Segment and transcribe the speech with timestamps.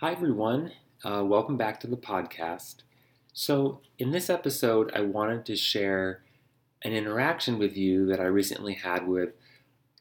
[0.00, 0.72] Hi, everyone.
[1.04, 2.76] Uh, welcome back to the podcast.
[3.34, 6.22] So, in this episode, I wanted to share
[6.82, 9.34] an interaction with you that I recently had with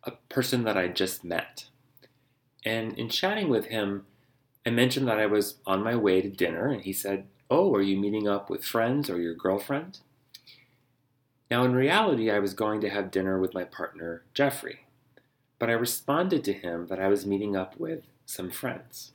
[0.05, 1.65] a person that I just met.
[2.63, 4.06] And in chatting with him,
[4.65, 7.81] I mentioned that I was on my way to dinner, and he said, Oh, are
[7.81, 10.00] you meeting up with friends or your girlfriend?
[11.52, 14.86] Now, in reality, I was going to have dinner with my partner, Jeffrey,
[15.60, 19.11] but I responded to him that I was meeting up with some friends.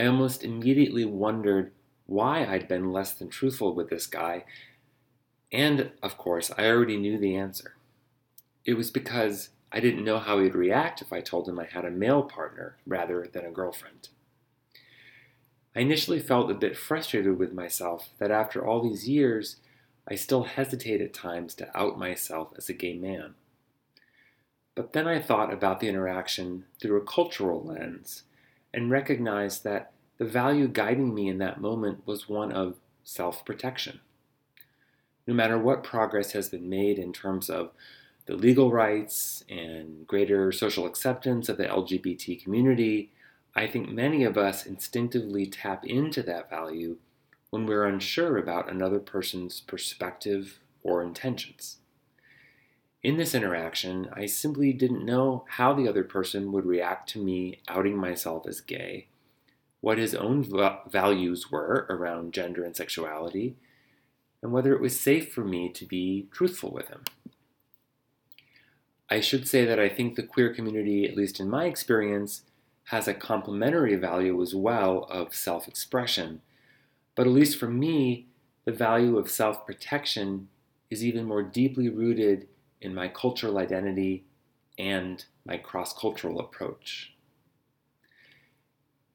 [0.00, 1.72] I almost immediately wondered
[2.06, 4.44] why I'd been less than truthful with this guy,
[5.52, 7.76] and of course, I already knew the answer.
[8.64, 11.84] It was because I didn't know how he'd react if I told him I had
[11.84, 14.08] a male partner rather than a girlfriend.
[15.76, 19.56] I initially felt a bit frustrated with myself that after all these years,
[20.08, 23.34] I still hesitate at times to out myself as a gay man.
[24.74, 28.22] But then I thought about the interaction through a cultural lens
[28.72, 34.00] and recognize that the value guiding me in that moment was one of self protection.
[35.26, 37.70] No matter what progress has been made in terms of
[38.26, 43.10] the legal rights and greater social acceptance of the LGBT community,
[43.54, 46.98] I think many of us instinctively tap into that value
[47.50, 51.78] when we're unsure about another person's perspective or intentions.
[53.02, 57.60] In this interaction, I simply didn't know how the other person would react to me
[57.66, 59.06] outing myself as gay,
[59.80, 60.46] what his own
[60.86, 63.56] values were around gender and sexuality,
[64.42, 67.04] and whether it was safe for me to be truthful with him.
[69.08, 72.42] I should say that I think the queer community, at least in my experience,
[72.84, 76.42] has a complementary value as well of self expression.
[77.14, 78.26] But at least for me,
[78.66, 80.48] the value of self protection
[80.90, 82.46] is even more deeply rooted
[82.80, 84.24] in my cultural identity
[84.78, 87.14] and my cross cultural approach.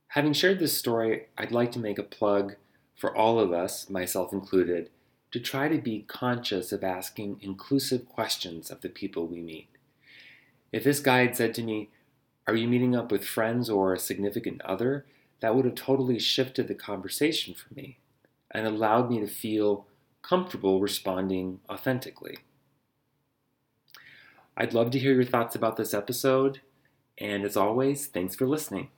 [0.10, 2.56] Having shared this story, I'd like to make a plug
[2.96, 4.90] for all of us, myself included,
[5.32, 9.68] to try to be conscious of asking inclusive questions of the people we meet.
[10.72, 11.90] If this guy had said to me,
[12.48, 15.06] Are you meeting up with friends or a significant other?
[15.46, 18.00] that would have totally shifted the conversation for me
[18.52, 19.86] and allowed me to feel
[20.22, 22.38] comfortable responding authentically.
[24.58, 26.62] I'd love to hear your thoughts about this episode,
[27.18, 28.90] and as always, thanks for listening.